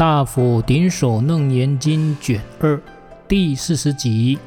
[0.00, 2.80] 大佛顶首楞严经卷二
[3.28, 4.38] 第四十集，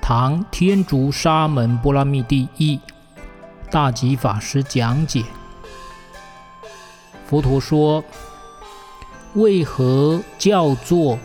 [0.00, 2.78] 唐天竺沙门波拉密第一，
[3.68, 5.24] 大吉法师讲解。
[7.26, 8.04] 佛陀说
[9.34, 11.18] ：“为何叫做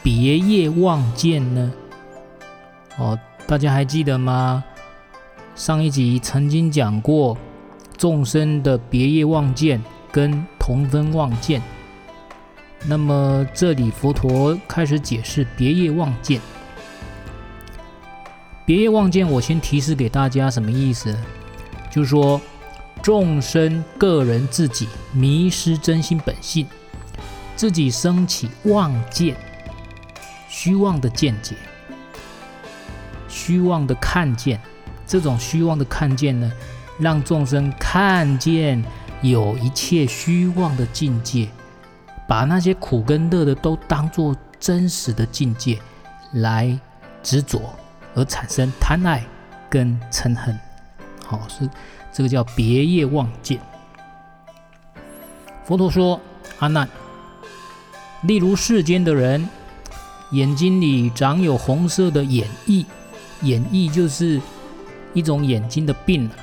[0.00, 1.72] 别业妄见呢？”
[2.98, 4.62] 哦，大家还记得吗？
[5.56, 7.36] 上一集曾经讲过
[7.96, 11.60] 众生的别业妄见跟同分妄见。
[12.84, 16.40] 那么这里佛陀开始解释别业妄见。
[18.64, 21.16] 别业妄见，我先提示给大家什么意思？
[21.90, 22.40] 就是说，
[23.02, 26.66] 众生个人自己迷失真心本性，
[27.56, 29.34] 自己升起妄见，
[30.48, 31.56] 虚妄的见解，
[33.26, 34.60] 虚妄的看见。
[35.06, 36.52] 这种虚妄的看见呢，
[36.98, 38.84] 让众生看见
[39.22, 41.48] 有一切虚妄的境界。
[42.28, 45.78] 把那些苦跟乐的都当作真实的境界
[46.34, 46.78] 来
[47.22, 47.58] 执着，
[48.14, 49.24] 而产生贪爱
[49.70, 50.56] 跟嗔恨，
[51.24, 51.66] 好，是
[52.12, 53.58] 这个叫别业妄见。
[55.64, 56.20] 佛陀说
[56.60, 56.86] ：“阿难，
[58.24, 59.48] 例如世间的人，
[60.32, 62.84] 眼睛里长有红色的眼翳，
[63.40, 64.38] 眼翳就是
[65.14, 66.34] 一种眼睛的病了。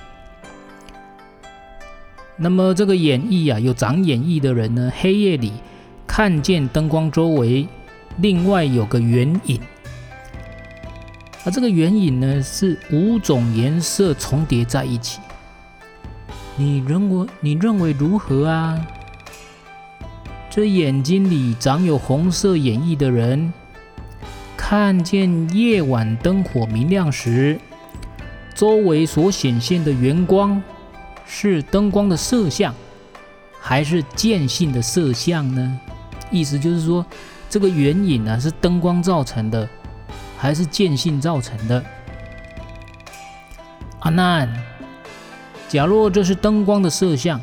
[2.38, 5.54] 那么这个眼翳啊，有长眼翳的人呢，黑夜里。”
[6.18, 7.68] 看见灯光周围，
[8.20, 9.60] 另外有个圆影，
[11.44, 15.20] 而这个圆影呢，是五种颜色重叠在一起。
[16.56, 18.88] 你认为你认为如何啊？
[20.50, 23.52] 这眼睛里长有红色眼翳的人，
[24.56, 27.60] 看见夜晚灯火明亮时，
[28.54, 30.64] 周围所显现的圆光，
[31.26, 32.74] 是灯光的色相，
[33.60, 35.78] 还是见性的色相呢？
[36.36, 37.06] 意思就是说，
[37.50, 39.68] 这个圆影呢，是灯光造成的，
[40.38, 41.82] 还是见性造成的？
[44.00, 44.54] 阿难，
[45.70, 47.40] 假若这是灯光的色相，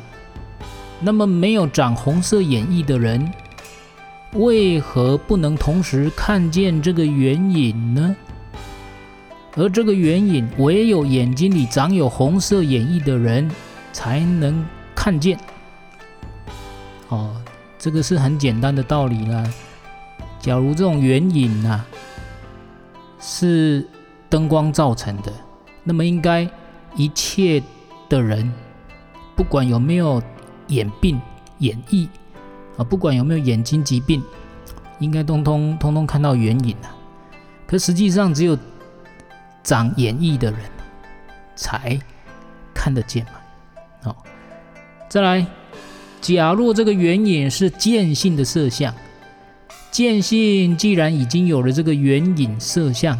[0.99, 3.31] 那么没有长红色眼翳的人，
[4.33, 8.15] 为何不能同时看见这个圆影呢？
[9.55, 13.49] 而这个圆影，唯有眼睛里长有红色眼翳的人
[13.91, 14.65] 才能
[14.95, 15.39] 看见。
[17.09, 17.35] 哦。
[17.83, 19.43] 这个是很简单的道理啦。
[20.39, 21.85] 假如这种圆影啊
[23.19, 23.85] 是
[24.29, 25.29] 灯光造成的，
[25.83, 26.49] 那么应该
[26.95, 27.61] 一切
[28.07, 28.49] 的人，
[29.35, 30.23] 不管有没有
[30.67, 31.19] 眼病、
[31.57, 32.07] 眼翳
[32.77, 34.23] 啊，不管有没有眼睛疾病，
[34.99, 36.95] 应该通通通通看到圆影啊。
[37.67, 38.57] 可实际上，只有
[39.61, 40.59] 长眼翳的人
[41.53, 41.99] 才
[42.73, 43.31] 看得见嘛。
[44.03, 44.23] 好，
[45.09, 45.45] 再来。
[46.23, 48.95] 假若这个圆影是见性的色相，
[49.91, 53.19] 见性既然已经有了这个圆影色相，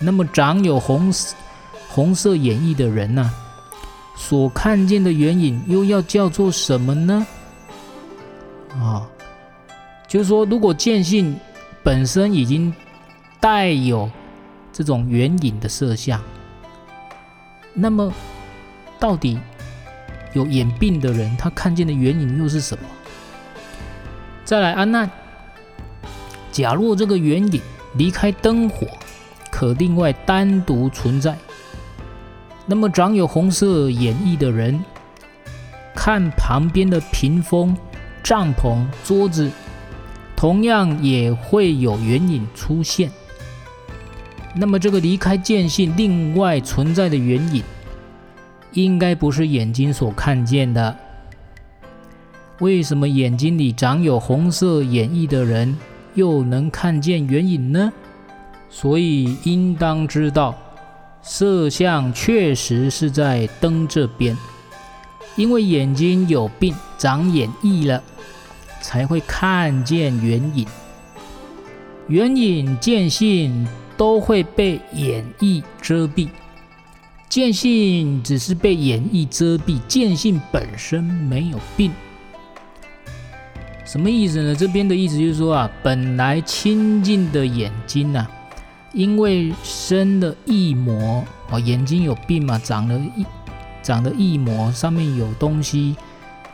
[0.00, 1.12] 那么长有红
[1.90, 3.34] 红色眼翳的人呐、啊，
[4.16, 7.26] 所看见的圆影又要叫做什么呢？
[8.80, 9.06] 啊、
[10.08, 11.38] 就是说，如果见性
[11.82, 12.72] 本身已经
[13.40, 14.10] 带有
[14.72, 16.18] 这种圆影的色相，
[17.74, 18.10] 那么
[18.98, 19.38] 到底？
[20.32, 22.84] 有眼病的人，他看见的原影又是什么？
[24.44, 25.10] 再来，阿难，
[26.50, 27.60] 假若这个原影
[27.96, 28.86] 离开灯火，
[29.50, 31.36] 可另外单独存在，
[32.66, 34.82] 那么长有红色眼翳的人，
[35.94, 37.76] 看旁边的屏风、
[38.22, 39.50] 帐篷、桌子，
[40.34, 43.10] 同样也会有原影出现。
[44.54, 47.62] 那么这个离开见性另外存在的原影。
[48.72, 50.96] 应该不是眼睛所看见的。
[52.60, 55.76] 为什么眼睛里长有红色眼翳的人
[56.14, 57.92] 又能看见圆影呢？
[58.70, 60.56] 所以应当知道，
[61.22, 64.36] 色相确实是在灯这边，
[65.36, 68.02] 因为眼睛有病，长眼翳了，
[68.80, 70.66] 才会看见圆影。
[72.08, 76.28] 圆影见性都会被眼翳遮蔽。
[77.32, 81.90] 见性只是被眼翳遮蔽，见性本身没有病。
[83.86, 84.54] 什么意思呢？
[84.54, 88.26] 这边的意思就是说啊，本来清净的眼睛呐，
[88.92, 93.24] 因为生了翳魔哦，眼睛有病嘛，长了翳，
[93.82, 95.96] 长了翳魔，上面有东西，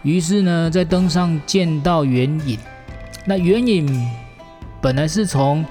[0.04, 2.56] 于是呢，在灯上见到圆影。
[3.26, 4.08] 那圆影
[4.80, 5.66] 本来是从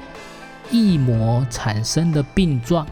[0.70, 2.86] 翳魔产生的病状。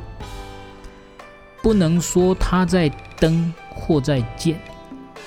[1.65, 2.87] 不能说他在
[3.19, 4.55] 登或在见，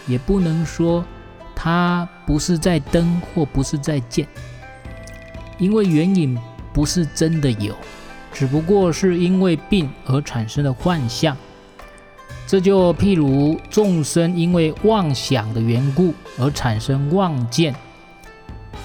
[0.06, 1.04] 也不能说
[1.52, 4.24] 他不是在登或不是在见，
[5.58, 6.38] 因为缘影
[6.72, 7.74] 不是真的有，
[8.32, 11.36] 只不过是因为病而产生的幻象。
[12.46, 17.74] 这就譬如众生因为妄想的缘故而产生妄见，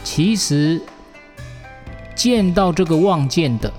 [0.04, 0.82] 其实
[2.16, 3.72] 见到这个妄见的，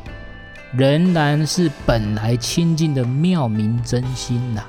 [0.76, 4.64] 仍然是本来清净的妙明真心呐。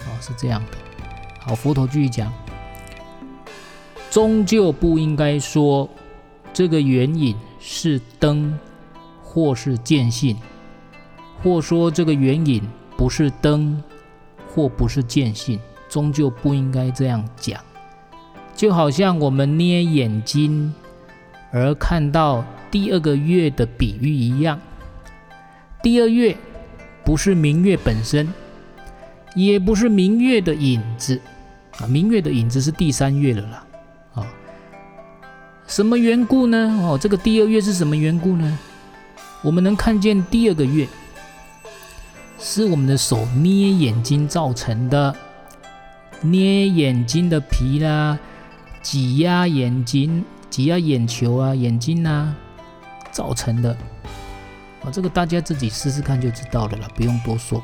[0.00, 0.78] 哦，是这样的。
[1.40, 2.32] 好，佛陀继续讲，
[4.10, 5.88] 终究不应该说
[6.52, 8.58] 这个缘影是灯，
[9.22, 10.36] 或是见性，
[11.42, 12.62] 或说这个缘影
[12.96, 13.82] 不是灯。
[14.54, 15.58] 或不是见性，
[15.88, 17.58] 终究不应该这样讲。
[18.54, 20.70] 就好像我们捏眼睛
[21.50, 24.60] 而看到第二个月的比喻一样，
[25.82, 26.36] 第二月
[27.04, 28.32] 不是明月本身，
[29.34, 31.20] 也不是明月的影子
[31.78, 33.66] 啊，明月的影子是第三月了啦。
[34.14, 34.26] 啊，
[35.66, 36.78] 什么缘故呢？
[36.82, 38.58] 哦，这个第二月是什么缘故呢？
[39.42, 40.86] 我们能看见第二个月。
[42.38, 45.14] 是我们的手捏眼睛造成的，
[46.20, 48.18] 捏眼睛的皮啦，
[48.82, 52.34] 挤压眼睛、挤压眼球啊、眼睛啊
[53.12, 53.76] 造成的。
[54.84, 57.62] 啊，这个大家自己试试看就知道了啦，不用多说。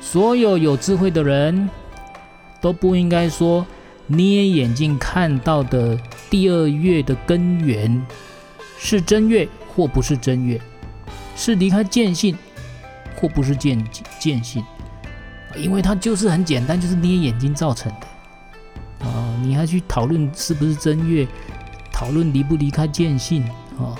[0.00, 1.68] 所有有智慧的人
[2.60, 3.66] 都不应该说
[4.06, 5.98] 捏眼睛看到的
[6.30, 8.04] 第二月的根源
[8.78, 10.60] 是正月或不是正月，
[11.36, 12.36] 是离开见性。
[13.20, 13.84] 或不是见
[14.20, 14.64] 见性，
[15.56, 19.36] 因为它就是很简单，就是捏眼睛造成的啊！
[19.42, 21.26] 你还去讨论是不是正月，
[21.92, 23.42] 讨论离不离开见性
[23.76, 23.98] 啊？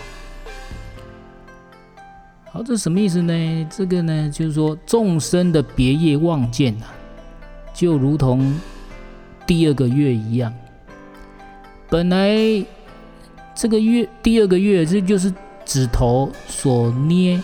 [2.52, 3.68] 好，这什么意思呢？
[3.70, 6.92] 这个呢，就是说众生的别业望见啊，
[7.74, 8.58] 就如同
[9.46, 10.52] 第二个月一样，
[11.88, 12.36] 本来
[13.54, 15.32] 这个月第二个月，这就是
[15.64, 17.40] 指头所捏。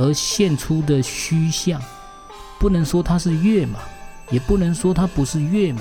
[0.00, 1.82] 而现出的虚像，
[2.56, 3.80] 不能说它是月嘛，
[4.30, 5.80] 也不能说它不是月嘛，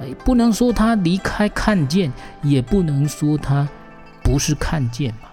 [0.00, 3.68] 哎，不能说它离开看见，也不能说它
[4.24, 5.28] 不是看见嘛，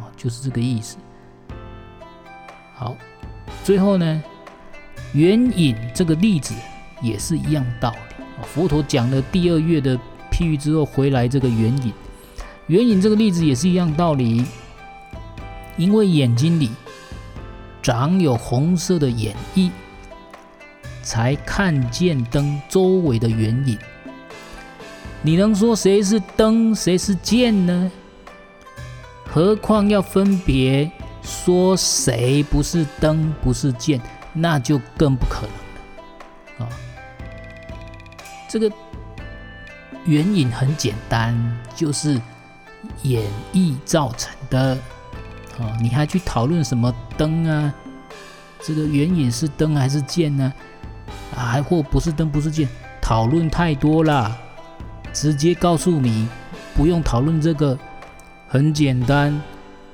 [0.00, 0.96] 啊，就是这个意思。
[2.78, 2.96] 好，
[3.64, 4.22] 最后呢，
[5.12, 6.54] 缘影这个例子
[7.02, 8.24] 也是一样道理。
[8.44, 9.98] 佛陀讲了第二月的
[10.30, 11.92] 譬喻之后，回来这个缘影，
[12.68, 14.44] 缘影这个例子也是一样道理。
[15.76, 16.70] 因为眼睛里
[17.82, 19.72] 长有红色的眼翳，
[21.02, 23.76] 才看见灯周围的缘影。
[25.22, 27.90] 你能说谁是灯，谁是剑呢？
[29.26, 30.88] 何况要分别
[31.28, 34.00] 说谁不是灯，不是剑，
[34.32, 36.66] 那就更不可能了。
[36.66, 36.68] 啊，
[38.48, 38.72] 这个
[40.06, 41.36] 缘影很简单，
[41.76, 42.18] 就是
[43.02, 43.22] 演
[43.52, 44.76] 绎造成的。
[45.58, 47.74] 哦，你还去讨论什么灯啊？
[48.62, 50.52] 这个缘影是灯还是剑呢？
[51.36, 52.66] 啊，还或不是灯不是剑？
[53.02, 54.34] 讨论太多了，
[55.12, 56.26] 直接告诉你，
[56.74, 57.78] 不用讨论这个，
[58.48, 59.38] 很简单，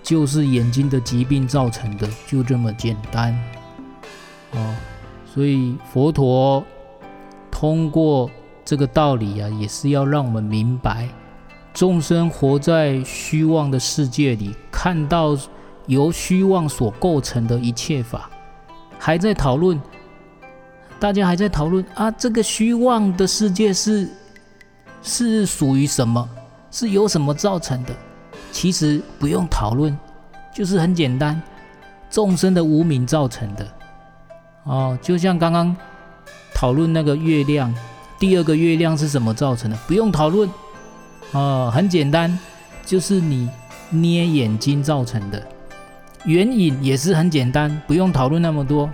[0.05, 3.37] 就是眼睛的疾病造成的，就这么简单。
[4.53, 4.75] 哦，
[5.35, 6.65] 所以佛陀
[7.51, 8.31] 通过
[8.65, 11.09] 这个道理啊，也是要让我们明白，
[11.73, 15.37] 众生活在虚妄的世界里，看到。
[15.87, 18.31] 由虚妄所构成的一切法，
[18.99, 19.79] 还在讨论，
[20.99, 24.09] 大家还在讨论啊，这个虚妄的世界是
[25.03, 26.27] 是属于什么？
[26.71, 27.95] 是由什么造成的？
[28.55, 29.99] 其实不用讨论，
[30.55, 31.43] 就是很简单，
[32.09, 33.67] 众生的无明造成的。
[34.63, 35.77] 哦，就像刚刚
[36.55, 37.75] 讨论那个月亮，
[38.17, 39.77] 第二个月亮是什么造成的？
[39.89, 40.49] 不用讨论，
[41.33, 42.39] 哦，很简单，
[42.87, 43.51] 就是你
[43.91, 45.43] 捏眼睛造成的。
[46.25, 48.89] 缘影也是很简单，不用讨论那么多，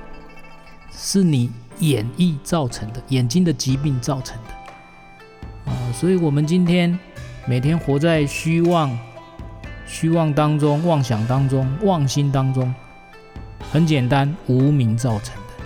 [0.90, 5.76] 是你眼翳造成的，眼睛的疾病造成的啊！
[5.92, 6.98] 所以，我们今天
[7.46, 8.98] 每天活在虚妄、
[9.92, 12.72] 虚妄当中、妄想当中、妄心当中，
[13.72, 15.64] 很简单，无明造成的。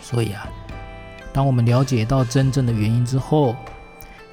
[0.00, 0.48] 所以啊，
[1.32, 3.56] 当我们了解到真正的原因之后，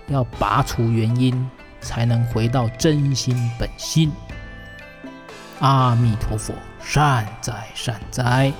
[0.07, 1.49] 要拔除原因，
[1.81, 4.11] 才能回到真心本心。
[5.59, 8.53] 阿弥陀佛，善哉善哉。